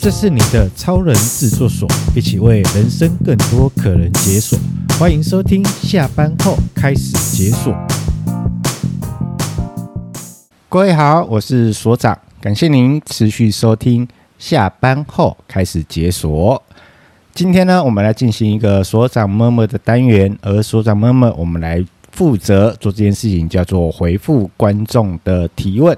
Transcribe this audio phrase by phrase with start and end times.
[0.00, 4.56] 这是你的超人制作所，一起为人生更多可能解锁。
[4.96, 7.74] 欢迎收听，下班后开始解锁。
[10.68, 14.06] 各位好，我是所长，感谢您持续收听，
[14.38, 16.62] 下班后开始解锁。
[17.34, 21.84] 今天呢，我们来进行一个所长么么的单元，而所长么么，我们来。
[22.12, 25.96] 负责做这件事情叫做回复观众的提问。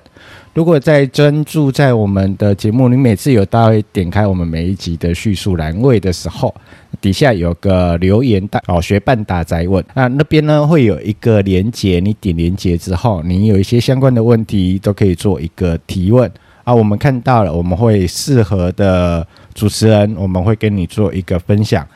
[0.52, 6.52] 如果在专注在我们的节目，你每次有到点开我们每一集的叙述栏位的时候，
[7.00, 16.28] 底下有个留言大哦，学伴大宅问，那那边呢会有一个连结，你点连结之后，你有一些相关的问题都可以做一个提问
[16.64, 16.74] 啊。
[16.74, 21.86] 我们看到了，我们会适合的主持人，我们会跟你做一个分享。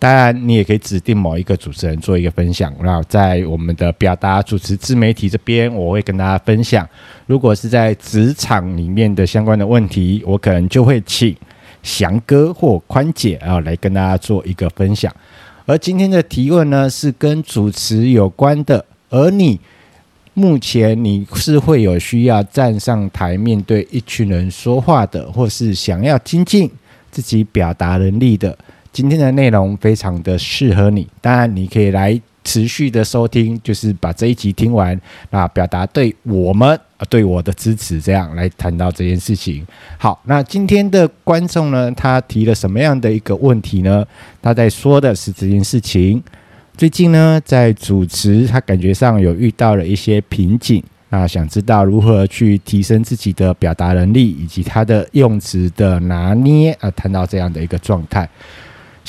[0.00, 2.74] 当然，你也可以指定某一个主持人做一个分享。
[2.82, 6.88] 然后在我们的表达主持自媒体这边，我会跟大家分享。
[7.26, 11.36] 如果是在职场里面的相关的问题，我可能就会请
[11.82, 15.14] 翔哥或宽姐啊来跟大家做一个分享。
[15.66, 18.82] 而今天的提问呢，是跟主持有关的。
[19.10, 19.60] 而你
[20.32, 26.70] 目前你是会有需要站上台面对一群人说话的，或是想要精进
[27.10, 28.56] 自己表达能力的。
[28.92, 39.64] 今天的内容非常的适合你，当然你可以来持续的收听，就是把这一集听完，那表达对我们对我的支持，这样来谈到这件事情。
[39.96, 44.04] 好，那今天的观众呢，他提了什么样的一个问题呢？
[44.42, 46.20] 他在说的是这件事情，
[46.76, 58.28] 最近呢在主持，他感觉上有遇到了一些瓶颈，那想知道如何去提升自己的表达能力，以及他的用词的拿捏啊，谈到这样的一个状态。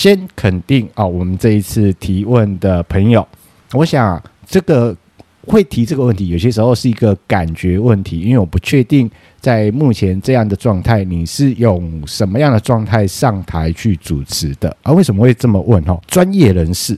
[0.01, 3.27] 先肯定啊，我们这一次提问的朋友，
[3.73, 4.97] 我想这个
[5.45, 9.07] 会提这个问题，有些时候是一个感觉问题，因为我不确定
[9.39, 14.91] 在目前这样的状态，你是用什么样的状态上台去主持的啊？
[14.91, 15.79] 为什么会这么问？
[15.87, 16.97] 哦，专业人士，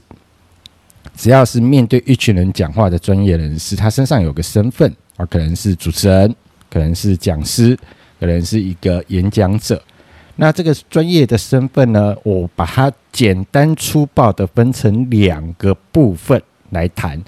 [1.14, 6.34] 只要是面对一群人讲话的专业人士，他身上有个身份啊，可能是主持人，
[6.70, 7.78] 可能是讲师，
[8.18, 9.82] 可能是一个演讲者。
[10.36, 17.22] 那这个专业的身份呢，我把它简单粗暴的分成两个部分来谈。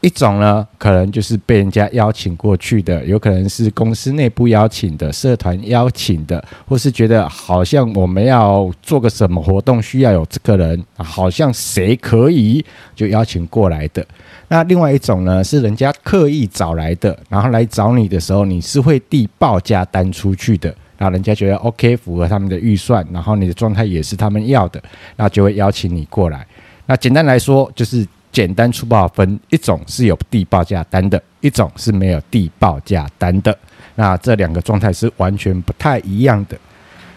[0.00, 12.64] 一种呢，可能就是被人家邀请过去的，有可能是公司内部邀请的、社团邀请的，或是觉得好像我们要做个什么活动需要有这个人，好像谁可以
[12.96, 14.04] 就邀请过来的。
[14.48, 20.74] 那另外一种呢，是人家刻意找来的，然后来找你的时候，你是会递报价单出去的。
[21.02, 24.80] 那人家觉得 OK，符合他们的预算，然后你的状态也是他们要的，
[25.16, 26.46] 那就会邀请你过来。
[26.86, 33.56] 那简单来说，就是简单粗暴分，一种是有递报价单的，一种是没有递报价单的。
[33.96, 36.56] 那这两个状态是完全不太一样的。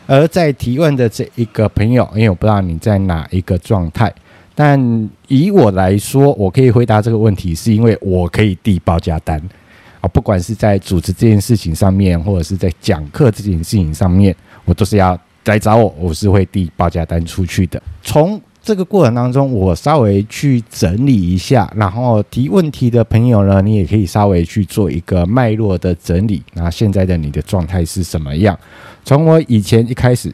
[0.07, 4.11] 而在提问的这一个朋友，因为我不知道你在哪一个状态，
[4.55, 9.39] 但以我来说，我可以回答这个问题，是因为我可以递报价单。
[10.07, 14.35] 不管是在组织这件事情上面，或者是在讲课这件事情上面，
[14.65, 17.81] 我都是要来找我，我是会递报价单出去的。
[18.01, 26.41] 从这个过程当中，我稍微去整理一下，然后提问题的朋友呢，你也可以稍微去做一个脉络的整理。
[26.53, 28.57] 那现在的你的状态是什么样？
[29.03, 30.33] 从我以前一开始。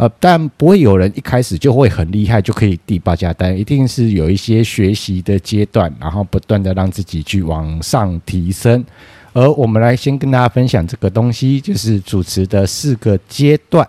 [0.00, 8.82] 呃，但不会有人一开始就会很厉害，就可以递报价单，一定是有一些学习的阶段，然后不断的让自己去往上提升。
[9.34, 13.86] 而我们来先跟大家分享这个东西，就是主持的四个阶段。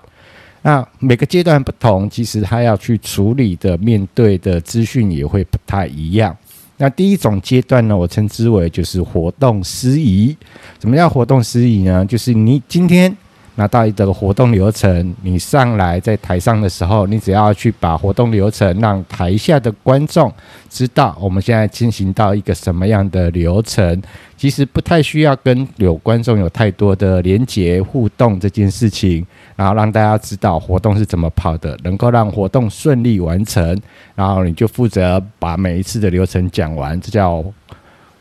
[0.64, 6.36] 那每个阶段不同，其实他要去处理的、面对的资讯也会不太一样。
[6.76, 10.36] 那第一种阶段呢，我称之为就是活动司仪。
[10.82, 12.06] 什么叫活动司仪呢？
[12.06, 13.16] 就是你今天。
[13.62, 20.34] 拿到一个活动流程，你上来在台上的时候，你只要去把活动流程让台下的观众
[20.68, 24.02] 知道，我们现在进行到一个什么样的流程。
[24.36, 29.24] 其实不太需要跟有观众有太多的连接互动这件事情，
[29.56, 33.80] 然后让大家知道活动是怎么跑的，能够让活动顺利完成，
[34.16, 37.46] 然后你就负责把每一次的流程讲完，这叫。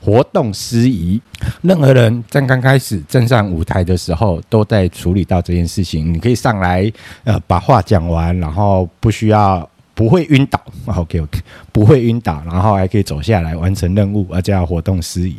[0.02, 1.20] 活动司仪，
[1.62, 6.12] 任何人在刚开始站上舞台的时候，都在处理到这件事情。
[6.12, 6.90] 你可以上来，
[7.24, 10.58] 呃，把话讲完，然后不需要不会晕倒，
[10.96, 15.36] OK OK，不会晕倒，然后还可以走下来完成任务，而叫活动司仪。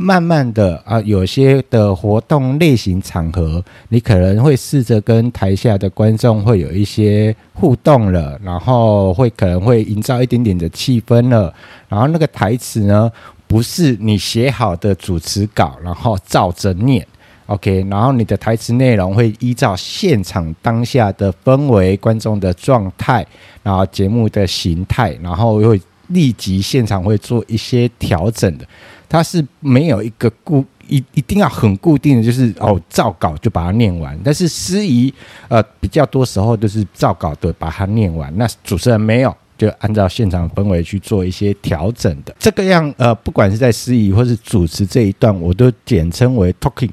[0.00, 11.52] 慢慢的啊，有些的活动类型场合，你可能会试着跟台下的观众会有一些互动了，然后会可能会营造一点点的气氛了，
[11.88, 13.10] 然后那个台词呢，
[13.48, 17.04] 不是你写好的主持稿，然后照着念
[17.46, 23.26] ，OK，然后你的台词内容会依照现场当下的氛围、观众的状态，
[23.62, 28.68] 然后节目的形态，然后会立即现场会做一些调整的。
[29.08, 34.18] 它是没有一个固一一定要很固定的，就是哦照稿就把它念完。
[34.22, 35.12] 但是司仪
[35.48, 39.34] 呃比较多时候都是照稿的把它念完，那主持人没有。
[39.58, 46.90] 就按照现场氛围去做一些调整的，这个样呃，不管是在司仪或是主持这一段，我都简称为 talking，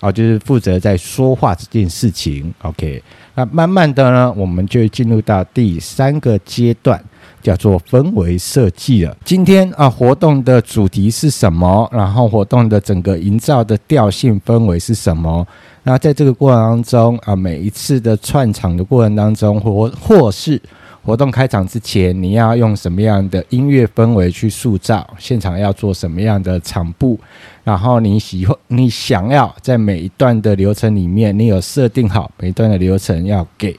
[0.00, 2.52] 啊，就是负责在说话这件事情。
[2.62, 3.00] OK，
[3.36, 7.02] 那慢慢的呢，我们就进入到第三个阶段，
[7.40, 9.16] 叫做氛围设计了。
[9.24, 11.88] 今天啊，活动的主题是什么？
[11.92, 15.46] 然后活动的整个营造的调性氛围是什么？
[15.84, 20.60] 那在这个过程当中啊，每一次的串场的过程当中，或或是
[21.04, 25.04] 活动开场之前，你要用什么样的音乐氛围去塑造？
[25.18, 27.18] 现场要做什么样的场布？
[27.64, 33.76] 然后你喜欢，你想要在每一段的流程里面，你有设定好每一段的流程要给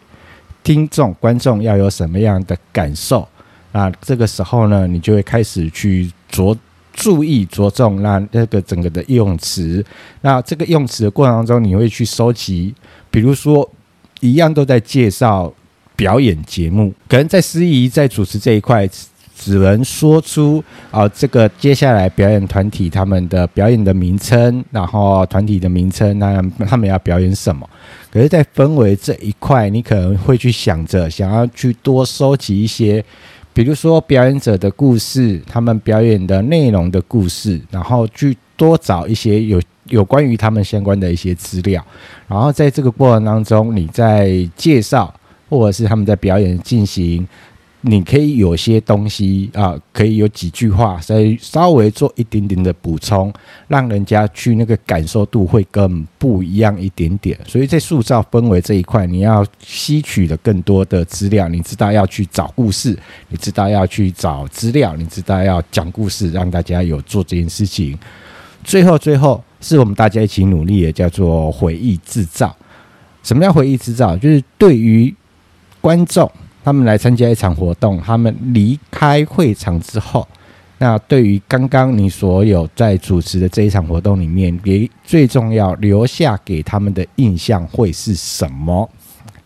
[0.63, 3.25] 听众、观众要有什么样的感受？
[3.71, 6.53] 那这个时候呢，你就会开始去着
[6.91, 9.83] 注意着重那那个整个的用词。
[10.19, 12.75] 那这个用词的过程当中，你会去收集，
[13.09, 13.69] 比如说
[14.19, 15.53] 一样都在介绍。
[16.03, 18.85] 表演节目可能在司仪在主持这一块，
[19.37, 20.61] 只能说出
[20.91, 27.65] 啊，这个接下来表演团体他们的表演的名称，然后团体的名称，那他们要表演什么？
[28.11, 33.01] 可是，在氛围这一块，你可能会去想着想要去多收集一些，
[33.53, 41.81] 比如说表演者的故事，他们表演的内容的故事，然后去多找一些有有关于他们相关的一些资料，
[42.27, 45.13] 然后在这个过程当中，你在介绍。
[45.57, 47.27] 或者是他们在表演进行，
[47.81, 53.31] 你可以有些东西啊，可以有几句话，所以稍微做一点点的补充，
[53.67, 57.37] 让人家去那个感受度会更不一样一点点。
[57.45, 62.97] 所以在塑造氛围这一块，你要吸取的更多的资料，你知道要去找故事，
[63.27, 67.97] 你知道要去找资料，你知道要讲故事，让大家有做这件事情。
[68.63, 72.55] 最后，最后是我们大家一起努力的，叫做回忆制造。
[73.23, 74.15] 什么叫回忆制造？
[74.15, 75.13] 就是对于
[75.83, 76.31] 观众
[76.63, 80.25] 他们来参加一场活动，他们离开会场之后，
[80.77, 88.89] 那对于刚刚你所有在主持的这一场活动里面，给最重要留下给他们的印象会是什么？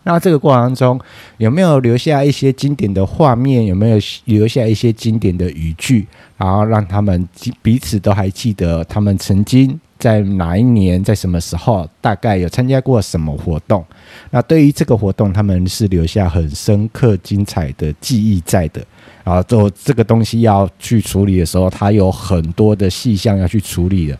[0.04, 1.00] 那这个过程当中
[1.38, 3.66] 有没有留下一些经典的画面？
[3.66, 6.06] 有没有留下一些经典的语句？
[6.36, 7.28] 然后让他们
[7.60, 9.78] 彼此都还记得他们曾经。
[9.98, 13.84] 在哪一年，在什么时候，大概有参加过什么活动？
[14.30, 18.80] 那对于这个活动，他们是留下很深刻、精彩的记忆在的。
[19.24, 24.18] 然后，做这个东西要去处理的时候，他有很多的细项要去处理的，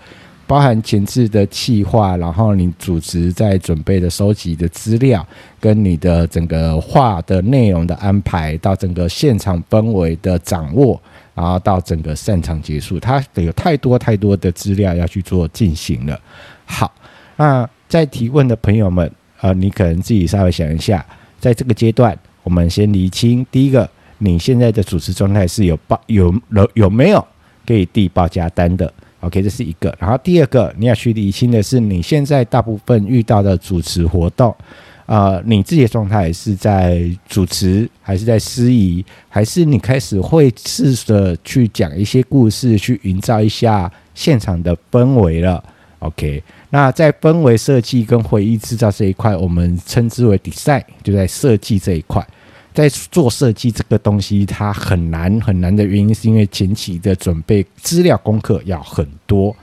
[0.49, 5.25] 包含前置的企划，然后你主持在准备的收集的资料，
[5.61, 11.01] 跟你的整个话的内容的安排，到整个现场氛围的掌握。
[11.35, 16.21] 然后到整个散场结束，它有太多太多的资料要去做进行了。
[16.65, 16.93] 好，
[17.37, 19.09] 那在提问的朋友们，
[19.41, 21.07] 呃，你可能自己稍微想一下，
[21.39, 27.25] 在这个阶段，我们先厘清第一个，你现在的主持状态是有报有有有没有
[27.65, 29.95] 可以递报价单的？OK，这是一个。
[29.99, 34.55] 然后第二个，你要去理清的是，你现在大部分遇到的主持活动。
[35.07, 45.65] 呃，你自己的状态是在主持，还是在司仪，还是你开始会试着去讲一些故事，去营造一下现场的氛围了
[46.01, 52.23] ？OK，那在氛围设计跟回忆制造这一块，我们称之为 design，就在设计这一块，
[52.79, 59.55] 在做设计这个东西，它很难很难的原因，是因为前期的准备资料功课要很多。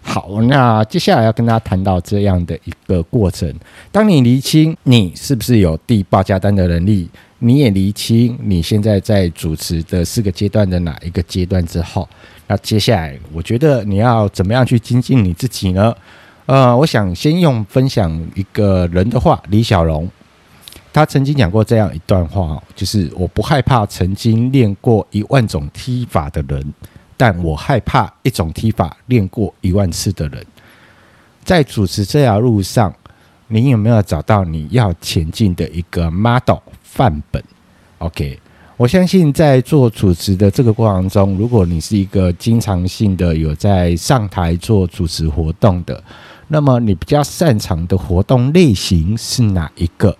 [0.00, 3.52] 好，那接下来要跟大家谈到这样的一个过程。
[3.90, 7.10] 当你厘清你是不是有递报价单的能力，
[7.40, 12.08] 你也厘清你现在在主持的四个阶段的哪一个阶段之后，
[12.46, 15.92] 那接下来我觉得你要怎么样去精进你自己呢？
[16.46, 20.08] 呃，我想先用分享一个人的话，李小龙，
[20.92, 26.72] 他曾经讲过这样一段话，就是我不害怕曾经练过一万种踢法的人。
[27.16, 30.42] 但我害怕一种踢法练过一万次的人，
[31.44, 32.94] 在主持这条路上，
[33.48, 37.44] 你有没有找到你要前进的一个 model 范本
[37.98, 38.40] ？OK，
[38.78, 46.02] 我相信在做主持的这个过程中，如果你是一个经常性的有在上台做主持活动的，
[46.48, 50.16] 那么你比较擅长的活动类型是哪一个？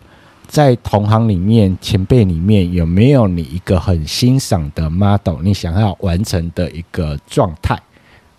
[0.50, 5.40] 在同行里面，前辈里面有没有你一个很欣赏的 model？
[5.42, 7.78] 你想要完成的一个状态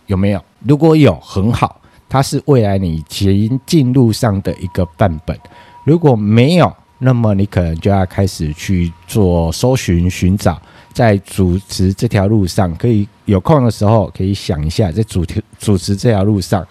[0.08, 0.44] 有没有？
[0.68, 1.80] 如果有，很好。
[2.10, 5.40] 它是未来你前进路上的一个范本。
[5.86, 16.68] 如果没有，那么你可能就要开始去做搜寻、寻找，在主持这条路上，可以有空的时候可以想一下，在主题主持这条路上，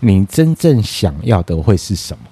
[0.00, 2.24] 你真正想要的会是什么？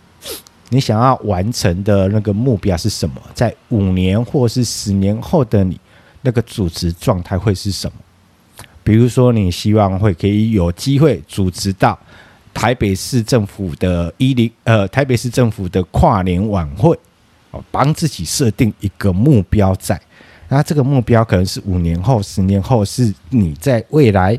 [0.69, 3.15] 你想要完成的那个目标是什么？
[3.35, 5.79] 在五年或是十年后的你，
[6.23, 7.93] 那个主持状态会是什么？
[8.83, 11.99] 比如说，你希望会可以有机会主持到
[12.55, 16.99] 台北市政府的一零呃，台北市政府的跨年晚会
[17.51, 20.01] 哦，帮自己设定一个目标在，
[20.49, 24.39] 那这个目标可能是五年后、十年后，是你在未来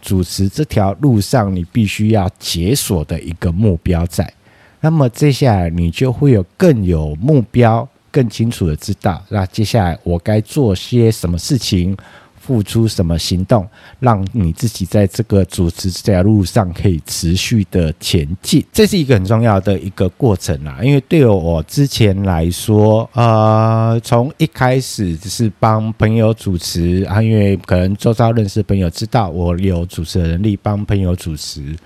[0.00, 4.32] 主持这条路上你必须要解锁的一个目标在。
[4.80, 11.96] 那么接下来你就会有更有目标、更清楚的知道，那接下来我该做些什么事情，
[12.40, 13.68] 付出什么行动，
[14.00, 18.64] 让你自己在这个主持这条路上可以持续的前进。
[18.72, 31.76] 这是一个很重要的一个过程啊，因为对我之前来说，呃，从一开始只是帮朋友主持啊，因为可能周遭认识的朋友知道我有主持的能力，帮朋友主持。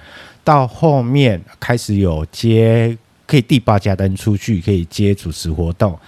[0.45, 2.97] 到后面开始有接
[3.27, 5.99] 可以递报价单出去，可以接主持活动。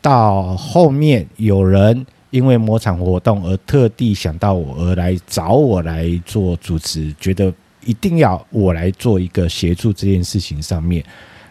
[0.00, 7.52] 到后面有人因为某场活动而特地想到我而来找我来做主持，觉得
[7.84, 11.04] 一定要我来做一个协助这件事情上面。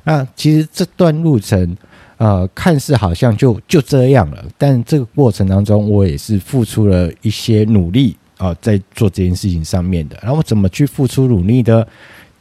[0.03, 1.77] 那其实这段路程，
[2.17, 10.17] 呃，看似好像就就这样了，但这个过程当中，我也是付出了一些努力啊，在做这件事情上面的。
[10.23, 11.87] 然后我怎么去付出努力的？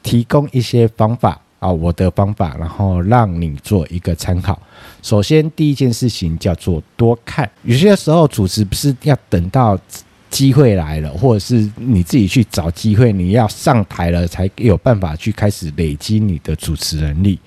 [0.02, 4.61] 提供一些方法啊，我的方法，然后让你做一个参考。
[5.02, 7.50] 首先，第一件事情叫做多看。
[7.62, 9.78] 有些时候主持不是要等到
[10.30, 17.38] 机会来了，或者是你自己去找机会，你要上台了才有办法去开始累积你的主持能力，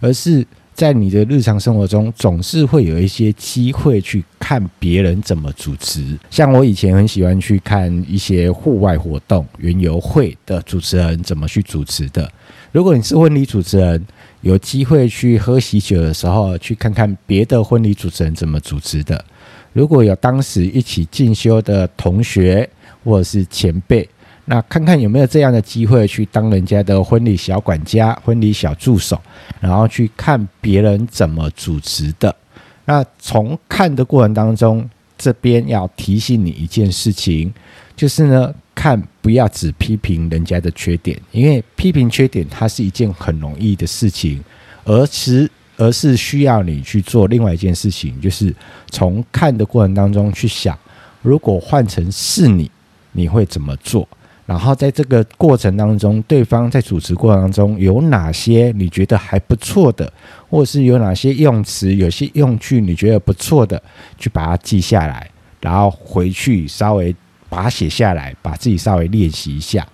[0.00, 0.46] 而是。
[0.76, 6.18] 在你的日常生活中，总是会有一些机会去看别人怎么主持。
[6.30, 12.30] 像我以前很喜欢去看一些户外活动、园游会的主持人怎么去主持的。
[12.72, 14.06] 如果你是婚礼主持人，
[14.42, 19.24] 有机会去喝喜酒的时候，去看看别的婚礼主持人怎么主持的。
[19.72, 22.68] 如果有当时一起进修的同学
[23.02, 24.06] 或者是前辈。
[24.48, 29.20] 那看看有没有这样的机会去当人家的婚礼小管家、婚礼小助手，
[29.60, 32.34] 然后去看别人怎么主持的。
[32.84, 34.88] 那从看的过程当中，
[35.18, 37.52] 这边要提醒你一件事情，
[37.96, 44.40] 就是呢，看不要只批评人家的缺点，因为批评缺点它是一件很容易的事情，
[44.84, 48.54] 而是而是需要你去做另外一件事情，就是
[48.90, 50.78] 从看的过程当中去想，
[51.22, 52.70] 如果换成是你，
[53.10, 54.08] 你会怎么做？
[54.46, 60.10] 然后在这个过程当中，对方在主持过程当中有哪些你觉得还不错的，
[60.48, 63.82] 或者是有哪些用词、有些用句你觉得不错的，
[64.16, 65.28] 去把它记下来，
[65.60, 67.12] 然后回去稍微
[67.48, 69.84] 把它写下来，把自己稍微练习一下。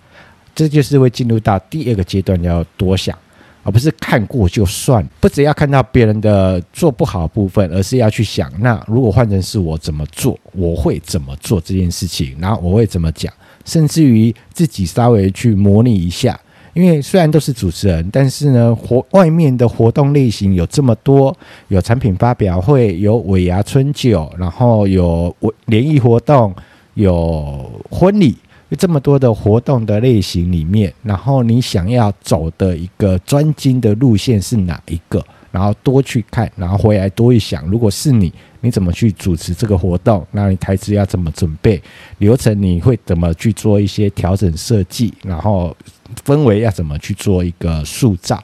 [0.54, 3.18] 这就是会进入到第二个阶段，要多想，
[3.62, 5.02] 而不是看过就算。
[5.18, 13.32] 不只要看到别人的做不好的部分，而是要去想，那如果换成是我怎么做，我会怎么做这件事情，然后我会怎么讲。
[13.64, 16.38] 甚至于自己稍微去模拟一下，
[16.74, 21.36] 因为虽然都是主持人，但是呢，活外面的活动类型有这么多，
[21.68, 25.34] 有产品发表会，有尾牙春酒，然后有
[25.66, 26.54] 联谊活动，
[26.94, 28.36] 有婚礼，
[28.70, 35.22] 有这么多的活动的类型里面，然后你想要走的一个专精的路线是哪一个？
[35.50, 40.26] 然后多去看，然后回来多一想，如果是你，你怎么去主持这个活动？
[40.30, 41.82] 那你台词要怎么准备？
[42.18, 45.12] 流程你会怎么去做一些调整设计？
[45.22, 45.76] 然后
[46.24, 48.42] 氛围要怎么去做一个塑造？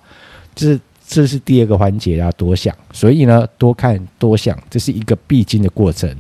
[0.55, 2.77] 这这是第二个环节，要多想。
[2.93, 6.15] 所以呢，多看多想，这是一个必经的过程。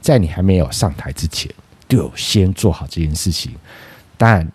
[0.00, 1.52] 在你还没有上台之前，
[1.88, 3.52] 就先做好这件事情。
[4.16, 4.50] 当然，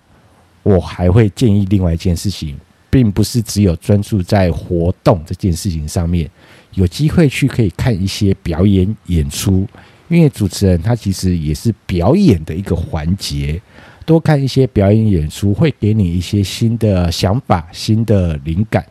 [0.64, 2.58] 我还会建议另外一件事情。
[2.88, 6.32] 并不是只有专注在活动这件事情上面，
[6.76, 9.68] 有机会去可以看一些表演演出，
[10.08, 13.60] 因为主持人他其实也是表演的一个环节，
[14.06, 18.86] 多看一些表演演出会给你一些新的想法、新的灵感。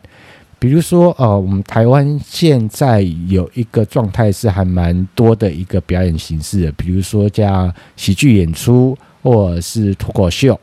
[0.57, 10.59] 比如说，呃，我们台湾现在有一个状态是还蛮多的一个表演形式的，比如说叫喜剧演出或者是脱口秀。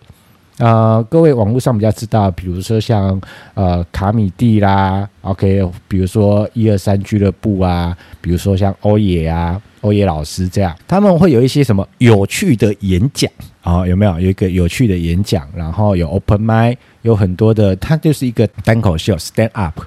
[0.63, 3.21] 呃，各位网络上比较知道，比如说像
[3.55, 13.29] 呃卡米蒂啦，OK，比如说一二三俱乐部啊，比如说像欧野啊，欧野老师这样，他们会有一些什么有趣的演讲
[13.63, 15.49] 啊、有没有有一个有趣的演讲？
[15.57, 19.81] 然后有 open mic，有很多的，它就是一个单口秀，stand up。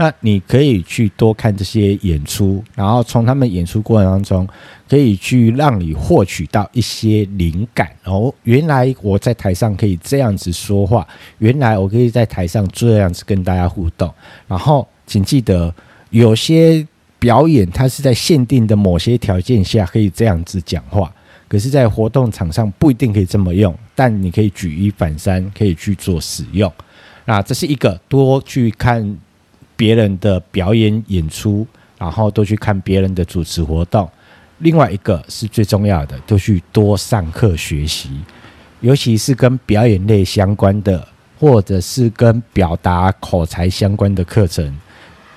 [0.00, 4.48] 那你可以去多看这些演出，然后从他们演出过程当中，
[4.88, 7.94] 可以去让你获取到一些灵感。
[8.04, 14.10] 哦，原来我在台上可以这样子说话，原来我可以在台上这样子跟大家互动。
[14.48, 15.74] 然后，请记得，
[16.08, 16.86] 有些
[17.18, 21.12] 表演它是在限定的某些条件下可以这样子讲话，
[21.46, 23.76] 可是，在活动场上不一定可以这么用。
[23.94, 26.72] 但你可以举一反三，可以去做使用。
[27.26, 29.18] 那这是一个多去看。
[29.80, 34.06] 别人的表演演出，然后都去看别人的主持活动。
[34.58, 38.10] 另外一个是最重要的，都去多上课学习，
[38.80, 41.08] 尤其是跟表演类相关的，
[41.38, 44.78] 或者是跟表达口才相关的课程，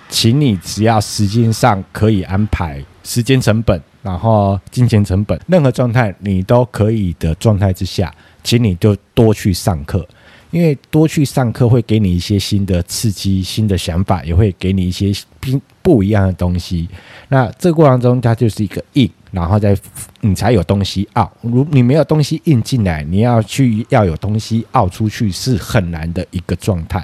[0.09, 10.05] 请你只要时间上可以安排，时间成本，然后金钱成本，任何状态你都可以的状态之下，请你就多去上课。
[10.53, 16.87] 因为多去上课会给你一些新的刺激、新的想法，也会给你一些不不一样的东西。
[17.29, 19.75] 那这个过程中，它就是一个印，然后再
[20.21, 21.31] 你才有东西凹。
[21.41, 27.03] 如你没有东西印进来，你要去要有东西凹出去是很难的一个状态。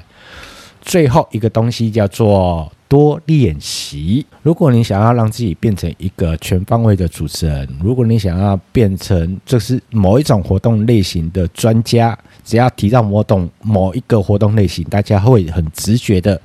[0.84, 4.26] 最后一个东西叫做多练习。
[4.44, 12.18] 如果你想要让自己变成一个全方位的主持人，如果你想要变成就是某一种活动类型的专家。
[12.42, 16.42] 只要提到某种某一个活动类型，大家会很直觉的、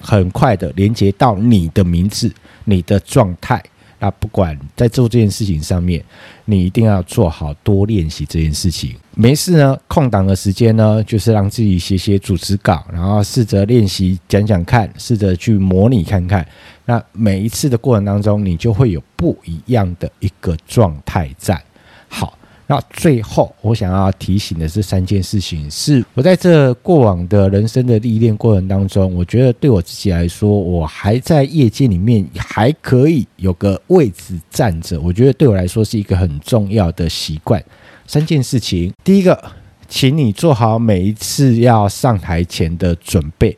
[0.00, 2.32] 很快的连接到你的名字、
[2.64, 3.62] 你的状态。
[3.98, 6.02] 那不管在做这件事情上面，
[6.44, 8.94] 你一定要做好多练习这件事情。
[9.14, 16.46] 没事呢，空档的时间呢，就是让自己写写主持稿，然后试着练习讲讲看，试着去模拟看看。
[16.84, 21.60] 那每一次的过程当中，你就会有不一样的一个状态在。
[22.08, 22.37] 好。
[22.70, 37.64] 那最后，我想要提醒的这三件事情，是我在这过往的人生的历练过程当中，我觉得对我自己来说，我还在业界里面还可以有个位置站着，我觉得对我来说是一个很重要的习惯。
[38.06, 39.42] 三件事情，第一个，
[39.88, 43.56] 请你做好每一次要上台前的准备，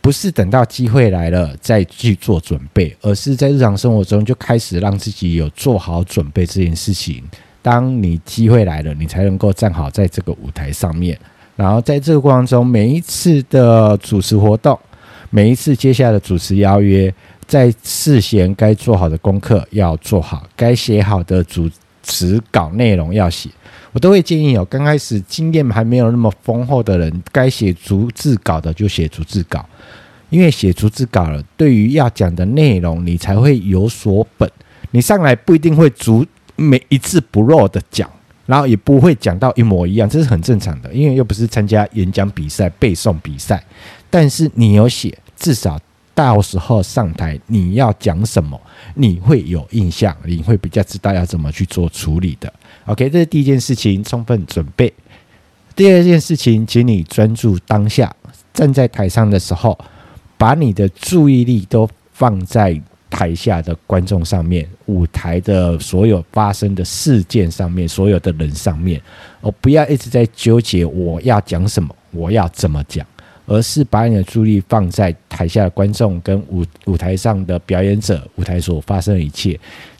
[0.00, 7.22] 不是等到机会来了再去做准备，而是在日常生活中就开始让自己有做好准备这件事情。
[7.64, 11.18] 当你机会来了，你才能够站好在这个舞台上面。
[11.56, 14.78] 然后在这个过程中，每一次的主持活动，
[15.30, 17.12] 每一次接下来的主持邀约，
[17.46, 21.70] 在事先该做好的功课要做好，该写好的主
[22.02, 23.48] 持稿内容要写。
[23.92, 29.64] 我都会建议哦，刚开始经验还没有那么丰厚的人，该写逐字稿的就写逐字稿，
[30.28, 34.50] 因为写逐字稿了，对于要讲的内容，你才会有所本。
[34.90, 36.26] 你上来不一定会逐。
[36.56, 38.08] 每一字不漏的讲，
[38.46, 43.62] 然后也不会讲到一模一样，这是很正常的，因为又不是参加演讲比赛、背诵比赛。
[44.08, 45.80] 但是你有写，至少
[46.14, 48.60] 到时候上台你要讲什么，
[48.94, 52.52] 你会有印象，你会比较知道要怎么去做处理的。
[52.86, 54.92] OK，这是第一件事情，充分准备。
[55.74, 58.14] 第二件事情，请你专注当下，
[58.52, 59.76] 站在台上的时候，
[60.38, 62.80] 把你的注意力都放在。
[63.14, 69.00] 台下的观众上面，舞台的所有发生的事件上面，所有的人上面，
[69.40, 73.06] 我不要一直在纠结我要讲什么，我要怎么讲，
[73.46, 79.56] 而是把你的注意力放在台下的观众跟舞舞台上的表演者，舞台所发生的一切，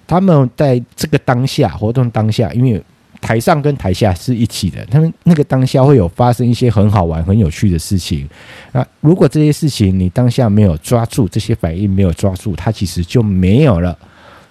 [0.08, 2.82] 他们在这个当下活动当下，因为。
[3.24, 8.28] 台上跟台下是一起的，他们那个当下会有发生一些很好玩、很有趣的事情。
[8.70, 13.96] 那如果这些事情你当下没有抓住，这些反应没有抓住，它其实就没有了。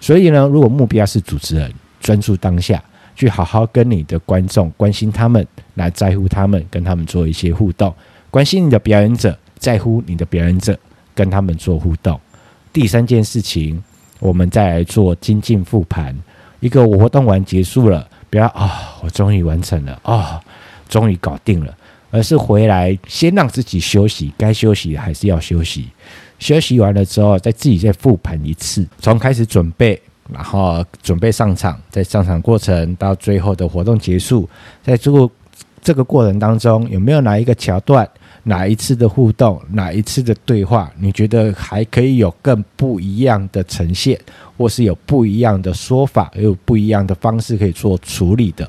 [0.00, 2.82] 所以呢，如果目标是主持人，专注当下，
[3.14, 7.92] 去好好跟你的观众关心他们，来在乎他们，跟他们做一些互动；
[8.28, 10.76] 关心你的表演者，在乎你的表演者，
[11.14, 12.20] 跟他们做互动。
[12.72, 13.80] 第三件事情，
[14.18, 16.12] 我们再来做精进复盘。
[16.58, 18.08] 一个活动完结束了。
[18.34, 18.70] 不要啊、哦！
[19.04, 20.40] 我终于完成了啊、哦！
[20.88, 21.72] 终于搞定了，
[22.10, 25.88] 而是回来先让自己休息，该休息还是要休息。
[26.40, 34.50] 休息完了之后，再自己再复盘一次，从开始准备，然后准备上场，在上场过程到最后的活动结束，
[34.82, 35.30] 在这个
[35.80, 38.04] 这个过程当中，有没有哪一个桥段？
[38.44, 44.18] 哪一次的互动，哪一次的对话，你觉得还可以有更不一样的呈现，
[44.56, 48.68] 或是有不一样的说法，有不一样的方式可以做处理的？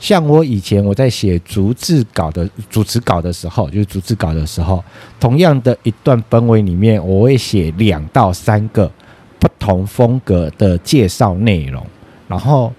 [0.00, 4.82] 像我以前我在写逐字稿的主持稿的时候，就是逐字稿的时候，
[5.20, 8.90] 同样的一段氛围里面，我会写两到三个
[9.38, 11.86] 不同风格的介绍内容。
[12.26, 12.72] 然后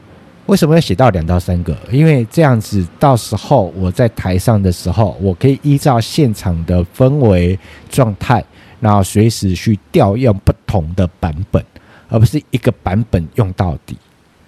[0.46, 1.76] 为什么要写到两到三个？
[1.92, 7.58] 因为这样子到时候我在台上的时候，我可以依照现场的氛围
[7.90, 8.44] 状态，
[8.80, 11.64] 然后随时去调用不同的版本，
[12.10, 13.98] 而不是一个版本用到底。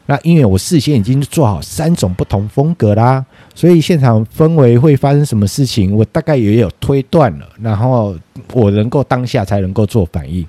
[0.07, 7.47] 那因为我事先已经做好三种不同风格啦，所以现场氛围会发生什么事情，我大概也有推断了。
[7.59, 8.15] 然后
[8.53, 10.45] 我能够当下才能够做反应，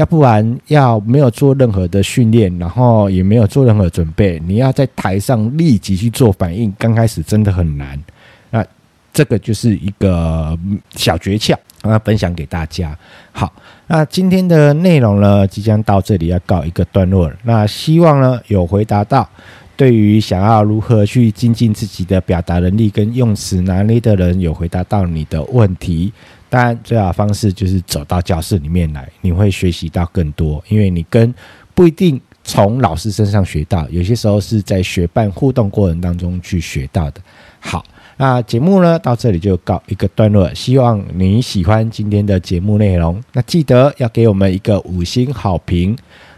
[0.00, 8.02] 要不然要没有做任何的训练，然后也没有做任何准备，你要在台上立即去做反应，刚开始真的很难。
[8.48, 8.64] 那
[9.12, 10.58] 这个就是一个
[10.92, 11.54] 小诀窍。
[11.82, 12.96] 那分享给大家。
[13.32, 13.52] 好，
[13.86, 17.36] 那今天的内容呢，即将到这里要告一个段落了。
[17.42, 19.28] 那希望呢，有回答到
[19.76, 26.10] 对于想要如何去精进自己的表达能力跟用词拿捏的人，有回答到你的问题。
[26.50, 31.32] 当然，最好的方式就是走到教室里面来，你会学习到更多，因为你跟
[31.74, 37.22] 不一定从老师身上学到，有些时候是在学伴互动过程当中去学到的。
[37.58, 37.82] 好。
[38.16, 43.18] 那节目呢，到这里就告一个段落，希望你喜欢今天的节目内容。
[43.32, 45.96] 那记得要给我们一个五星好评。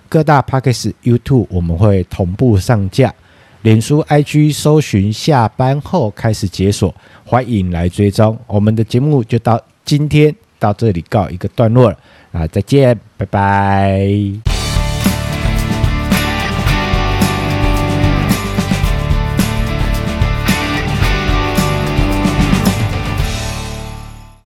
[0.09, 3.13] 各大 Podcast、YouTube 我们会同步上架，
[3.63, 6.95] 脸书、IG 搜寻下班后开始解锁，
[7.25, 8.39] 欢迎来追踪。
[8.47, 11.99] 我们的节目就到今天到这里告一个段落了
[12.33, 14.52] 啊，再见，拜拜。